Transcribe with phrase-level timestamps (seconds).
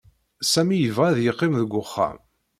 [0.51, 2.17] Sami yebɣa ad yeqqim deg uxxam.